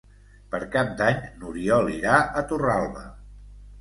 [0.53, 3.05] Per Cap d'Any n'Oriol irà a Torralba.